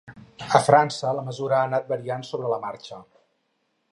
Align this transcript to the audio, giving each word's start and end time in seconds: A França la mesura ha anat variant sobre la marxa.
A 0.59 0.61
França 0.67 1.11
la 1.17 1.25
mesura 1.27 1.57
ha 1.59 1.67
anat 1.69 1.93
variant 1.93 2.25
sobre 2.31 2.51
la 2.55 2.59
marxa. 2.65 3.03